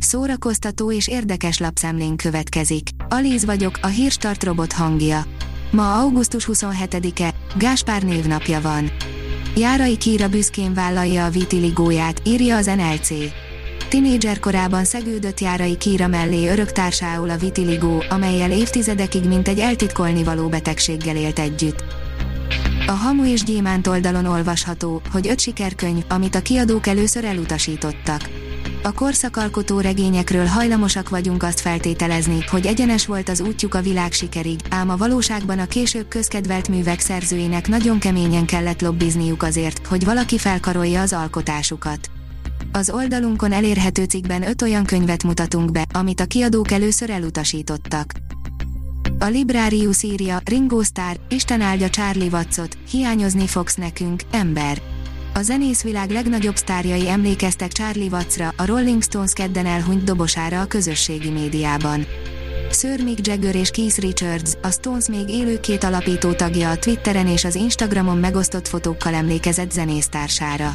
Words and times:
Szórakoztató 0.00 0.92
és 0.92 1.08
érdekes 1.08 1.58
lapszemlén 1.58 2.16
következik. 2.16 2.88
Alíz 3.08 3.44
vagyok, 3.44 3.78
a 3.82 3.86
hírstart 3.86 4.44
robot 4.44 4.72
hangja. 4.72 5.24
Ma 5.70 5.98
augusztus 5.98 6.48
27-e, 6.52 7.34
Gáspár 7.58 8.02
névnapja 8.02 8.60
van. 8.60 8.90
Járai 9.56 9.96
Kíra 9.96 10.28
büszkén 10.28 10.74
vállalja 10.74 11.24
a 11.24 11.30
vitiligóját, 11.30 12.22
írja 12.24 12.56
az 12.56 12.66
NLC. 12.66 13.08
Tinédzser 13.88 14.40
korában 14.40 14.84
szegődött 14.84 15.40
Járai 15.40 15.76
Kíra 15.76 16.06
mellé 16.06 16.48
öröktársául 16.48 17.30
a 17.30 17.36
vitiligó, 17.36 18.04
amelyel 18.08 18.50
évtizedekig 18.50 19.24
mint 19.24 19.48
egy 19.48 19.58
eltitkolni 19.58 20.24
való 20.24 20.48
betegséggel 20.48 21.16
élt 21.16 21.38
együtt. 21.38 21.84
A 22.86 22.92
Hamu 22.92 23.24
és 23.24 23.44
Gyémánt 23.44 23.86
oldalon 23.86 24.26
olvasható, 24.26 25.02
hogy 25.12 25.28
öt 25.28 25.40
sikerkönyv, 25.40 26.04
amit 26.08 26.34
a 26.34 26.42
kiadók 26.42 26.86
először 26.86 27.24
elutasítottak. 27.24 28.39
A 28.82 28.92
korszakalkotó 28.92 29.80
regényekről 29.80 30.46
hajlamosak 30.46 31.08
vagyunk 31.08 31.42
azt 31.42 31.60
feltételezni, 31.60 32.44
hogy 32.50 32.66
egyenes 32.66 33.06
volt 33.06 33.28
az 33.28 33.40
útjuk 33.40 33.74
a 33.74 33.80
világ 33.80 34.12
sikerig, 34.12 34.60
ám 34.68 34.90
a 34.90 34.96
valóságban 34.96 35.58
a 35.58 35.66
később 35.66 36.08
közkedvelt 36.08 36.68
művek 36.68 37.00
szerzőinek 37.00 37.68
nagyon 37.68 37.98
keményen 37.98 38.46
kellett 38.46 38.80
lobbizniuk 38.80 39.42
azért, 39.42 39.86
hogy 39.86 40.04
valaki 40.04 40.38
felkarolja 40.38 41.00
az 41.00 41.12
alkotásukat. 41.12 42.10
Az 42.72 42.90
oldalunkon 42.90 43.52
elérhető 43.52 44.04
cikkben 44.04 44.48
öt 44.48 44.62
olyan 44.62 44.84
könyvet 44.84 45.24
mutatunk 45.24 45.72
be, 45.72 45.84
amit 45.92 46.20
a 46.20 46.26
kiadók 46.26 46.70
először 46.70 47.10
elutasítottak. 47.10 48.12
A 49.18 49.24
Librarius 49.24 50.02
írja, 50.02 50.40
Ringo 50.44 50.82
Starr, 50.82 51.16
Isten 51.28 51.60
áldja 51.60 51.88
Charlie 51.88 52.28
Wattsot, 52.28 52.78
hiányozni 52.90 53.46
fogsz 53.46 53.74
nekünk, 53.74 54.22
ember. 54.30 54.89
A 55.34 55.42
zenészvilág 55.42 56.10
legnagyobb 56.10 56.56
sztárjai 56.56 57.08
emlékeztek 57.08 57.72
Charlie 57.72 58.08
Wattsra, 58.08 58.52
a 58.56 58.66
Rolling 58.66 59.02
Stones 59.02 59.32
kedden 59.32 59.66
elhunyt 59.66 60.04
dobosára 60.04 60.60
a 60.60 60.64
közösségi 60.66 61.30
médiában. 61.30 62.06
Sir 62.70 63.04
Mick 63.04 63.26
Jagger 63.26 63.54
és 63.54 63.70
Keith 63.70 63.98
Richards, 63.98 64.52
a 64.62 64.70
Stones 64.70 65.08
még 65.08 65.28
élő 65.28 65.60
két 65.60 65.84
alapító 65.84 66.32
tagja 66.32 66.70
a 66.70 66.76
Twitteren 66.76 67.26
és 67.26 67.44
az 67.44 67.54
Instagramon 67.54 68.18
megosztott 68.18 68.68
fotókkal 68.68 69.14
emlékezett 69.14 69.72
zenésztársára. 69.72 70.72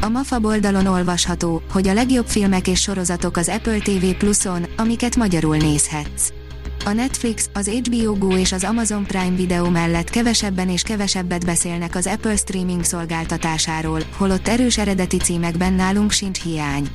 A 0.00 0.08
MAFA 0.08 0.38
oldalon 0.42 0.86
olvasható, 0.86 1.62
hogy 1.72 1.88
a 1.88 1.92
legjobb 1.92 2.26
filmek 2.26 2.68
és 2.68 2.80
sorozatok 2.80 3.36
az 3.36 3.48
Apple 3.48 3.78
TV 3.78 4.10
Plus-on, 4.18 4.66
amiket 4.76 5.16
magyarul 5.16 5.56
nézhetsz. 5.56 6.39
A 6.84 6.92
Netflix, 6.92 7.50
az 7.52 7.68
HBO 7.68 8.14
Go 8.14 8.36
és 8.36 8.52
az 8.52 8.64
Amazon 8.64 9.04
Prime 9.04 9.36
Video 9.36 9.70
mellett 9.70 10.10
kevesebben 10.10 10.68
és 10.68 10.82
kevesebbet 10.82 11.44
beszélnek 11.44 11.94
az 11.94 12.06
Apple 12.06 12.36
streaming 12.36 12.84
szolgáltatásáról, 12.84 14.00
holott 14.16 14.48
erős 14.48 14.78
eredeti 14.78 15.16
címekben 15.16 15.72
nálunk 15.72 16.10
sincs 16.10 16.42
hiány. 16.42 16.88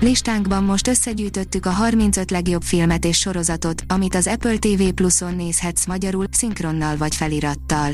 Listánkban 0.00 0.64
most 0.64 0.88
összegyűjtöttük 0.88 1.66
a 1.66 1.70
35 1.70 2.30
legjobb 2.30 2.62
filmet 2.62 3.04
és 3.04 3.18
sorozatot, 3.18 3.82
amit 3.86 4.14
az 4.14 4.26
Apple 4.26 4.56
TV 4.56 4.82
Plus-on 4.94 5.34
nézhetsz 5.34 5.86
magyarul, 5.86 6.26
szinkronnal 6.30 6.96
vagy 6.96 7.14
felirattal. 7.14 7.92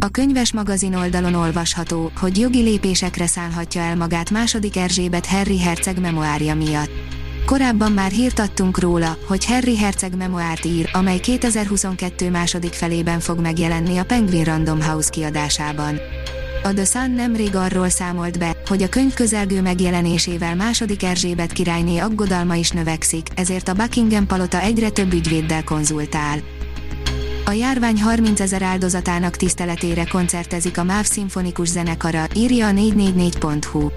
A 0.00 0.08
könyves 0.08 0.52
magazin 0.52 0.94
oldalon 0.94 1.34
olvasható, 1.34 2.10
hogy 2.20 2.38
jogi 2.38 2.62
lépésekre 2.62 3.26
szánhatja 3.26 3.80
el 3.80 3.96
magát 3.96 4.30
második 4.30 4.76
Erzsébet 4.76 5.26
Harry 5.26 5.60
Herceg 5.60 6.00
memoárja 6.00 6.54
miatt. 6.54 7.05
Korábban 7.46 7.92
már 7.92 8.10
hírt 8.10 8.38
adtunk 8.38 8.78
róla, 8.78 9.18
hogy 9.26 9.44
Harry 9.44 9.76
Herceg 9.76 10.16
memoárt 10.16 10.64
ír, 10.64 10.90
amely 10.92 11.18
2022 11.18 12.30
második 12.30 12.72
felében 12.72 13.20
fog 13.20 13.40
megjelenni 13.40 13.96
a 13.98 14.04
Penguin 14.04 14.44
Random 14.44 14.82
House 14.82 15.10
kiadásában. 15.10 16.00
A 16.62 16.72
The 16.72 16.84
Sun 16.84 17.10
nemrég 17.10 17.56
arról 17.56 17.88
számolt 17.88 18.38
be, 18.38 18.56
hogy 18.66 18.82
a 18.82 18.88
könyv 18.88 19.14
közelgő 19.14 19.62
megjelenésével 19.62 20.54
második 20.54 21.02
Erzsébet 21.02 21.52
királyné 21.52 21.98
aggodalma 21.98 22.54
is 22.54 22.70
növekszik, 22.70 23.26
ezért 23.34 23.68
a 23.68 23.74
Buckingham 23.74 24.26
palota 24.26 24.60
egyre 24.60 24.90
több 24.90 25.12
ügyvéddel 25.12 25.64
konzultál. 25.64 26.38
A 27.44 27.50
járvány 27.50 28.00
30 28.00 28.40
ezer 28.40 28.62
áldozatának 28.62 29.36
tiszteletére 29.36 30.04
koncertezik 30.04 30.78
a 30.78 30.84
MÁV 30.84 31.04
szimfonikus 31.04 31.68
zenekara, 31.68 32.26
írja 32.34 32.66
a 32.66 32.70
444.hu. 32.70 33.90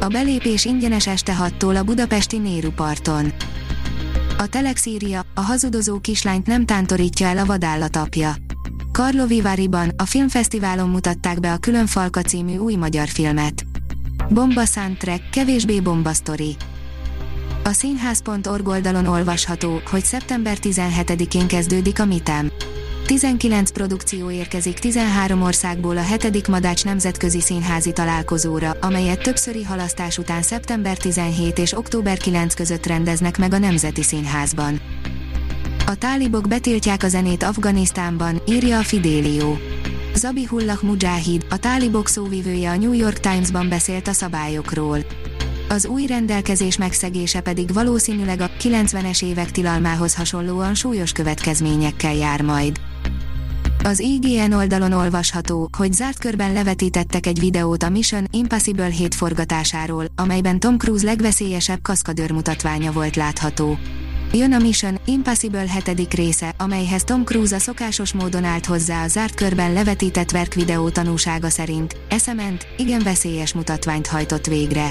A 0.00 0.08
belépés 0.08 0.64
ingyenes 0.64 1.06
este 1.06 1.36
6-tól 1.40 1.78
a 1.78 1.82
budapesti 1.82 2.38
Néru 2.38 2.70
parton. 2.70 3.32
A 4.38 4.46
Telex 4.46 4.86
írja, 4.86 5.22
a 5.34 5.40
hazudozó 5.40 5.98
kislányt 5.98 6.46
nem 6.46 6.66
tántorítja 6.66 7.26
el 7.26 7.38
a 7.38 7.44
vadállat 7.44 7.96
apja. 7.96 8.34
Karlovi 8.92 9.40
Váriban, 9.40 9.92
a 9.96 10.04
filmfesztiválon 10.04 10.88
mutatták 10.88 11.40
be 11.40 11.52
a 11.52 11.56
Külön 11.56 11.86
Falka 11.86 12.22
című 12.22 12.56
új 12.56 12.74
magyar 12.74 13.08
filmet. 13.08 13.64
Bomba 14.28 14.64
soundtrack, 14.64 15.30
kevésbé 15.30 15.80
bomba 15.80 16.12
sztori. 16.12 16.56
A 17.64 17.72
színház.org 17.72 18.68
oldalon 18.68 19.06
olvasható, 19.06 19.80
hogy 19.90 20.04
szeptember 20.04 20.56
17-én 20.60 21.46
kezdődik 21.46 22.00
a 22.00 22.04
MITEM. 22.04 22.50
19 23.10 23.70
produkció 23.70 24.30
érkezik 24.30 24.78
13 24.78 25.42
országból 25.42 25.96
a 25.96 26.02
7. 26.02 26.48
Madács 26.48 26.84
Nemzetközi 26.84 27.40
Színházi 27.40 27.92
Találkozóra, 27.92 28.76
amelyet 28.80 29.22
többszöri 29.22 29.62
halasztás 29.62 30.18
után 30.18 30.42
szeptember 30.42 30.96
17 30.96 31.58
és 31.58 31.76
október 31.76 32.16
9 32.16 32.54
között 32.54 32.86
rendeznek 32.86 33.38
meg 33.38 33.54
a 33.54 33.58
Nemzeti 33.58 34.02
Színházban. 34.02 34.80
A 35.86 35.94
tálibok 35.94 36.48
betiltják 36.48 37.02
a 37.02 37.08
zenét 37.08 37.42
Afganisztánban, 37.42 38.42
írja 38.46 38.78
a 38.78 38.82
Fidelio. 38.82 39.56
Zabihullah 40.14 40.82
Mujahid, 40.82 41.46
a 41.48 41.56
tálibok 41.56 42.08
szóvivője 42.08 42.70
a 42.70 42.76
New 42.76 42.92
York 42.92 43.20
Times-ban 43.20 43.68
beszélt 43.68 44.08
a 44.08 44.12
szabályokról. 44.12 44.98
Az 45.68 45.86
új 45.86 46.06
rendelkezés 46.06 46.76
megszegése 46.76 47.40
pedig 47.40 47.72
valószínűleg 47.72 48.40
a 48.40 48.50
90-es 48.60 49.24
évek 49.24 49.50
tilalmához 49.50 50.14
hasonlóan 50.14 50.74
súlyos 50.74 51.12
következményekkel 51.12 52.14
jár 52.14 52.42
majd. 52.42 52.80
Az 53.84 53.98
IGN 53.98 54.52
oldalon 54.52 54.92
olvasható, 54.92 55.68
hogy 55.76 55.92
zárt 55.92 56.18
körben 56.18 56.52
levetítettek 56.52 57.26
egy 57.26 57.40
videót 57.40 57.82
a 57.82 57.88
Mission 57.88 58.26
Impossible 58.30 58.88
7 58.88 59.14
forgatásáról, 59.14 60.04
amelyben 60.16 60.60
Tom 60.60 60.78
Cruise 60.78 61.04
legveszélyesebb 61.04 61.82
kaszkadőr 61.82 62.30
mutatványa 62.30 62.92
volt 62.92 63.16
látható. 63.16 63.78
Jön 64.32 64.52
a 64.52 64.58
Mission 64.58 65.00
Impossible 65.04 65.66
7. 65.84 66.14
része, 66.14 66.54
amelyhez 66.58 67.04
Tom 67.04 67.24
Cruise 67.24 67.56
a 67.56 67.58
szokásos 67.58 68.12
módon 68.12 68.44
állt 68.44 68.66
hozzá 68.66 69.04
a 69.04 69.08
zárt 69.08 69.34
körben 69.34 69.72
levetített 69.72 70.30
verk 70.30 70.54
videó 70.54 70.88
tanúsága 70.88 71.48
szerint, 71.48 71.96
eszement, 72.08 72.66
igen 72.76 73.02
veszélyes 73.02 73.54
mutatványt 73.54 74.06
hajtott 74.06 74.46
végre. 74.46 74.88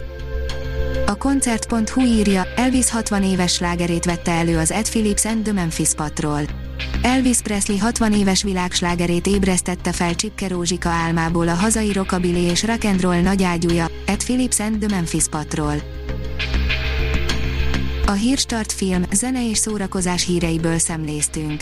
A 1.09 1.15
koncert.hu 1.15 2.01
írja, 2.01 2.47
Elvis 2.55 2.89
60 2.89 3.23
éves 3.23 3.53
slágerét 3.53 4.05
vette 4.05 4.31
elő 4.31 4.57
az 4.57 4.71
Ed 4.71 4.89
Phillips 4.89 5.25
and 5.25 5.43
the 5.43 5.53
Memphis 5.53 5.93
Patrol. 5.93 6.41
Elvis 7.01 7.41
Presley 7.41 7.77
60 7.77 8.13
éves 8.13 8.43
világslágerét 8.43 9.27
ébresztette 9.27 9.91
fel 9.91 10.15
Csipke 10.15 10.47
Rózsika 10.47 10.89
álmából 10.89 11.47
a 11.47 11.53
hazai 11.53 11.93
rockabilly 11.93 12.49
és 12.49 12.63
rock'n'roll 12.67 13.21
nagyágyúja, 13.21 13.87
Ed 14.05 14.23
Phillips 14.23 14.59
and 14.59 14.77
the 14.77 14.95
Memphis 14.95 15.27
Patrol. 15.27 15.75
A 18.05 18.11
Hírstart 18.11 18.71
film, 18.71 19.03
zene 19.11 19.49
és 19.49 19.57
szórakozás 19.57 20.25
híreiből 20.25 20.77
szemléztünk. 20.77 21.61